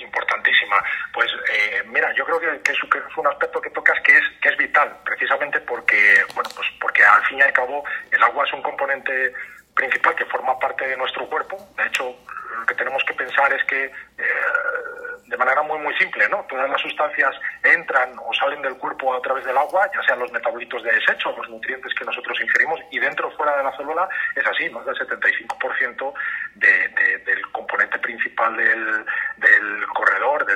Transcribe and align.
importantísima. 0.00 0.82
Pues 1.12 1.30
eh, 1.52 1.82
mira, 1.86 2.12
yo 2.14 2.24
creo 2.24 2.40
que, 2.40 2.72
es, 2.72 2.78
un 3.16 3.26
aspecto 3.26 3.60
que 3.60 3.70
tocas 3.70 4.00
que 4.00 4.16
es, 4.16 4.24
que 4.40 4.48
es 4.48 4.56
vital, 4.56 4.96
precisamente 5.04 5.60
porque, 5.60 6.22
bueno, 6.34 6.50
pues 6.54 6.68
porque 6.80 7.04
al 7.04 7.24
fin 7.24 7.38
y 7.38 7.42
al 7.42 7.52
cabo 7.52 7.84
el 8.10 8.22
agua 8.22 8.44
es 8.46 8.52
un 8.52 8.62
componente 8.62 9.32
principal 9.74 10.14
que 10.14 10.24
forma 10.26 10.58
parte 10.58 10.86
de 10.86 10.96
nuestro 10.96 11.26
cuerpo. 11.28 11.56
De 11.76 11.86
hecho, 11.86 12.14
lo 12.58 12.66
que 12.66 12.74
tenemos 12.74 13.02
que 13.04 13.14
pensar 13.14 13.52
es 13.52 13.64
que 13.64 13.84
eh, 13.84 13.92
de 15.32 15.38
manera 15.38 15.62
muy 15.62 15.78
muy 15.78 15.94
simple, 15.96 16.28
¿no? 16.28 16.44
Todas 16.48 16.68
las 16.68 16.80
sustancias 16.80 17.34
entran 17.64 18.12
o 18.18 18.34
salen 18.34 18.60
del 18.60 18.76
cuerpo 18.76 19.14
a 19.14 19.22
través 19.22 19.44
del 19.46 19.56
agua, 19.56 19.90
ya 19.94 20.02
sean 20.02 20.18
los 20.18 20.30
metabolitos 20.30 20.82
de 20.82 20.92
desecho, 20.92 21.34
los 21.36 21.48
nutrientes 21.48 21.94
que 21.94 22.04
nosotros 22.04 22.38
ingerimos, 22.38 22.78
y 22.90 22.98
dentro 22.98 23.28
o 23.28 23.30
fuera 23.30 23.56
de 23.56 23.64
la 23.64 23.74
célula 23.76 24.06
es 24.36 24.46
así, 24.46 24.68
más 24.68 24.84
del 24.84 24.94
75% 24.96 26.12
de, 26.56 26.88
de, 26.88 27.18
del 27.24 27.50
componente 27.50 27.98
principal 27.98 28.54
del 28.56 29.06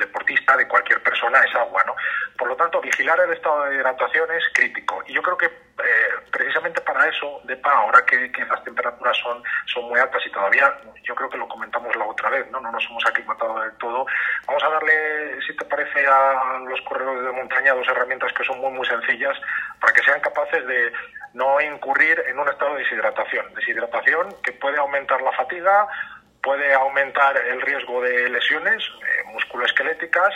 deportista, 0.00 0.56
de 0.56 0.66
cualquier 0.66 1.02
persona 1.02 1.42
es 1.44 1.54
agua, 1.54 1.82
¿no? 1.86 1.94
Por 2.36 2.48
lo 2.48 2.56
tanto, 2.56 2.80
vigilar 2.80 3.20
el 3.20 3.32
estado 3.32 3.64
de 3.64 3.76
hidratación 3.76 4.30
es 4.32 4.44
crítico. 4.52 5.02
Y 5.06 5.12
yo 5.12 5.22
creo 5.22 5.36
que 5.36 5.46
eh, 5.46 6.08
precisamente 6.32 6.80
para 6.80 7.06
eso, 7.08 7.40
DEPA, 7.44 7.70
ahora 7.70 8.04
que, 8.04 8.30
las 8.48 8.64
temperaturas 8.64 9.16
son, 9.18 9.42
son 9.66 9.84
muy 9.88 10.00
altas 10.00 10.22
y 10.26 10.30
todavía, 10.30 10.74
yo 11.04 11.14
creo 11.14 11.30
que 11.30 11.38
lo 11.38 11.48
comentamos 11.48 11.94
la 11.96 12.06
otra 12.06 12.30
vez, 12.30 12.50
¿no? 12.50 12.60
No 12.60 12.72
nos 12.72 12.84
hemos 12.86 13.04
aclimatado 13.06 13.60
del 13.60 13.72
todo, 13.78 14.06
vamos 14.46 14.64
a 14.64 14.68
darle, 14.70 15.40
si 15.46 15.56
te 15.56 15.64
parece, 15.64 16.06
a 16.06 16.58
los 16.68 16.80
corredores 16.82 17.24
de 17.24 17.32
montaña 17.32 17.74
dos 17.74 17.88
herramientas 17.88 18.32
que 18.32 18.44
son 18.44 18.58
muy, 18.58 18.72
muy 18.72 18.86
sencillas 18.86 19.36
para 19.80 19.92
que 19.92 20.02
sean 20.02 20.20
capaces 20.20 20.66
de 20.66 20.92
no 21.34 21.60
incurrir 21.60 22.22
en 22.26 22.38
un 22.38 22.48
estado 22.48 22.74
de 22.74 22.80
deshidratación. 22.80 23.54
Deshidratación 23.54 24.34
que 24.42 24.52
puede 24.52 24.78
aumentar 24.78 25.20
la 25.22 25.32
fatiga, 25.32 25.88
puede 26.42 26.72
aumentar 26.74 27.36
el 27.36 27.60
riesgo 27.60 28.00
de 28.02 28.28
lesiones 28.30 28.82
musculoesqueléticas 29.50 30.34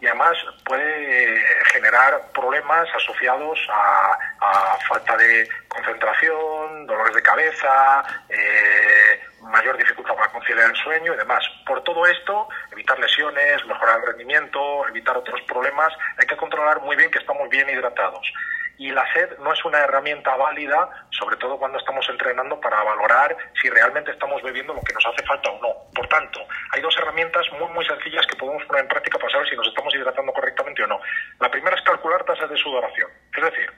y 0.00 0.06
además 0.06 0.36
puede 0.64 1.40
generar 1.72 2.20
problemas 2.32 2.86
asociados 2.94 3.58
a, 3.70 4.18
a 4.40 4.78
falta 4.88 5.16
de 5.16 5.48
concentración, 5.68 6.86
dolores 6.86 7.14
de 7.14 7.22
cabeza, 7.22 8.04
eh, 8.28 9.20
mayor 9.42 9.78
dificultad 9.78 10.14
para 10.14 10.32
conciliar 10.32 10.70
el 10.70 10.76
sueño 10.76 11.14
y 11.14 11.16
demás. 11.16 11.42
Por 11.66 11.82
todo 11.82 12.06
esto, 12.06 12.48
evitar 12.72 12.98
lesiones, 12.98 13.64
mejorar 13.64 14.00
el 14.00 14.06
rendimiento, 14.06 14.86
evitar 14.88 15.16
otros 15.16 15.40
problemas, 15.42 15.92
hay 16.18 16.26
que 16.26 16.36
controlar 16.36 16.80
muy 16.82 16.96
bien 16.96 17.10
que 17.10 17.18
estamos 17.18 17.48
bien 17.48 17.68
hidratados. 17.70 18.30
Y 18.78 18.90
la 18.90 19.10
sed 19.14 19.38
no 19.38 19.52
es 19.54 19.64
una 19.64 19.78
herramienta 19.78 20.36
válida, 20.36 20.90
sobre 21.10 21.36
todo 21.36 21.58
cuando 21.58 21.78
estamos 21.78 22.06
entrenando, 22.10 22.60
para 22.60 22.82
valorar 22.82 23.34
si 23.60 23.70
realmente 23.70 24.10
estamos 24.10 24.42
bebiendo 24.42 24.74
lo 24.74 24.82
que 24.82 24.92
nos 24.92 25.06
hace 25.06 25.24
falta 25.24 25.50
o 25.50 25.60
no. 25.62 25.90
Por 25.94 26.06
tanto, 26.08 26.40
hay 26.72 26.82
dos 26.82 26.94
herramientas 26.98 27.45
muy, 27.76 27.84
sencillas 27.84 28.26
que 28.26 28.36
podemos 28.36 28.64
poner 28.64 28.82
en 28.82 28.88
práctica 28.88 29.18
para 29.18 29.30
saber 29.30 29.48
si 29.48 29.56
nos 29.56 29.68
estamos 29.68 29.94
hidratando 29.94 30.32
correctamente 30.32 30.82
o 30.82 30.86
no. 30.86 30.98
La 31.40 31.50
primera 31.50 31.76
es 31.76 31.82
calcular 31.82 32.24
tasas 32.24 32.50
de 32.50 32.56
sudoración. 32.56 33.10
Es 33.36 33.42
decir, 33.44 33.70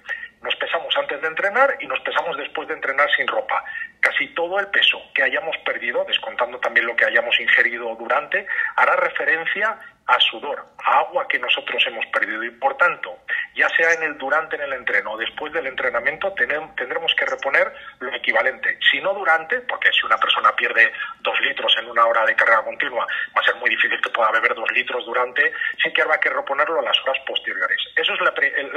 nos 0.43 0.55
pesamos 0.57 0.97
antes 0.97 1.21
de 1.21 1.27
entrenar 1.27 1.77
y 1.81 1.87
nos 1.87 2.01
pesamos 2.01 2.37
después 2.37 2.69
de 2.69 2.75
entrenar 2.75 3.11
sin 3.17 3.27
ropa. 3.27 3.65
Casi 4.01 4.29
todo 4.35 4.61
el 4.61 4.69
peso 4.69 5.03
que 5.15 5.25
hayamos 5.25 5.57
perdido, 5.59 6.05
descontando 6.05 6.59
también 6.61 6.87
lo 6.87 6.95
que 6.95 7.07
hayamos 7.07 7.39
ingerido 7.41 7.95
durante, 7.97 8.47
hará 8.77 8.97
referencia 8.97 9.77
a 10.07 10.21
sudor, 10.21 10.65
a 10.85 11.01
agua 11.01 11.27
que 11.29 11.39
nosotros 11.39 11.83
hemos 11.87 12.07
perdido 12.07 12.45
y 12.45 12.51
por 12.51 12.77
tanto, 12.77 13.19
ya 13.59 13.69
sea 13.71 13.93
en 13.93 14.05
el 14.05 14.17
durante 14.17 14.55
en 14.55 14.63
el 14.63 14.73
entreno 14.73 15.13
o 15.13 15.19
después 15.19 15.53
del 15.53 15.67
entrenamiento, 15.67 16.33
tendremos 16.33 17.13
que 17.17 17.27
reponer 17.27 17.73
lo 17.99 18.15
equivalente. 18.15 18.79
Si 18.89 19.01
no 19.01 19.13
durante, 19.13 19.61
porque 19.63 19.91
si 19.93 20.07
una 20.07 20.17
persona 20.17 20.55
pierde 20.55 20.93
dos 21.21 21.39
litros 21.41 21.75
en 21.81 21.91
una 21.91 22.07
hora 22.07 22.25
de 22.25 22.37
carrera 22.37 22.63
continua, 22.63 23.05
va 23.37 23.41
a 23.41 23.45
ser 23.45 23.57
muy 23.57 23.69
difícil 23.71 24.01
que 24.01 24.11
pueda 24.11 24.31
beber 24.31 24.55
dos 24.55 24.71
litros 24.71 25.05
durante, 25.05 25.53
sí 25.83 25.93
que 25.93 26.03
habrá 26.03 26.19
que 26.21 26.31
reponerlo 26.31 26.79
a 26.79 26.83
las 26.83 26.97
horas 27.03 27.19
posteriores. 27.27 27.83
Eso 27.97 28.15
es 28.15 28.21
la, 28.21 28.33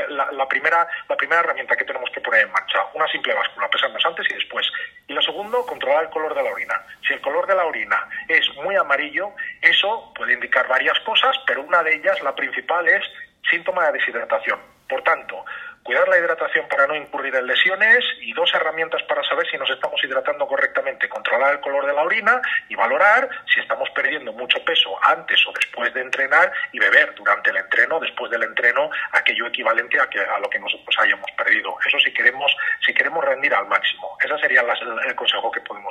la, 0.10 0.32
la, 0.32 0.48
primera, 0.48 0.88
la 1.08 1.16
primera 1.16 1.42
herramienta 1.42 1.76
que 1.76 1.86
tenemos 1.86 2.10
que 2.10 2.22
poner 2.22 2.42
en 2.42 2.52
marcha, 2.52 2.84
una 2.96 3.08
simple 3.08 3.36
báscula, 3.36 3.70
pesarnos 3.70 4.04
antes 4.04 4.26
y 4.32 4.34
después. 4.34 4.66
Y 5.08 5.14
lo 5.14 5.22
segundo, 5.22 5.64
controlar 5.68 6.06
el 6.06 6.10
color 6.10 6.34
de 6.34 6.42
la 6.42 6.52
orina. 6.52 6.82
Si 7.08 7.14
el 7.14 7.22
color 7.22 7.46
de 7.46 7.54
la 7.54 7.66
orina 7.66 8.10
es 8.28 8.50
muy 8.56 8.76
amarillo, 8.76 9.32
eso 9.62 10.12
puede 10.16 10.34
indicar 10.34 10.68
varias 10.68 11.00
cosas, 11.02 11.38
pero 11.46 11.62
una 11.62 11.84
de 11.84 11.96
ellas, 11.98 12.20
la 12.24 12.34
principal, 12.34 12.88
es 12.88 13.04
síntoma 13.50 13.86
de 13.88 13.94
deshidratación. 13.94 14.60
Por 14.92 15.04
tanto, 15.04 15.46
cuidar 15.84 16.08
la 16.10 16.18
hidratación 16.18 16.68
para 16.68 16.86
no 16.86 16.96
incurrir 16.96 17.34
en 17.36 17.48
lesiones 17.48 18.04
y 18.22 18.34
dos 18.34 18.54
herramientas 18.54 19.02
para 19.04 19.24
saber 19.24 19.48
si 19.50 19.58
nos 19.58 19.70
estamos 19.70 20.04
hidratando 20.04 20.46
correctamente, 20.46 21.08
controlar 21.08 21.54
el 21.54 21.62
color 21.62 21.86
de 21.86 21.94
la 21.94 22.04
orina 22.04 22.42
y 22.68 22.76
valorar 22.76 23.30
si 23.54 23.62
estamos 23.62 23.90
perdiendo 23.92 24.34
mucho 24.34 24.64
peso 24.66 24.90
antes 25.04 25.40
o 25.48 25.54
después 25.54 25.94
de 25.94 26.02
entrenar 26.02 26.52
y 26.74 26.80
beber 26.80 27.16
durante 27.16 27.52
el 27.52 27.58
entreno, 27.58 28.00
después 28.02 28.30
del 28.32 28.44
entreno, 28.44 28.90
aquello 29.14 29.48
equivalente 29.48 29.98
a, 29.98 30.10
que, 30.10 30.20
a 30.20 30.40
lo 30.40 30.50
que 30.50 30.60
nosotros 30.60 30.94
hayamos 31.00 31.32
perdido. 31.38 31.78
Eso 31.86 31.98
si 32.00 32.14
queremos, 32.14 32.54
si 32.86 32.94
queremos 32.94 33.24
rendir 33.24 33.54
al 33.54 33.68
máximo. 33.68 34.18
Ese 34.24 34.38
sería 34.40 34.62
el 34.62 35.16
consejo 35.16 35.50
que 35.52 35.62
podemos 35.62 35.90